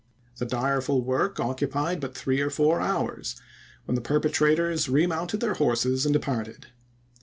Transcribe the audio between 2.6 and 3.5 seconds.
hours,